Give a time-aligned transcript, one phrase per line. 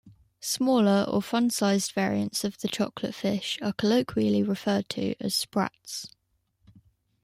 [0.39, 6.07] Smaller, or "fun-sized" variants of the chocolate fish are colloquially referred to as "sprats".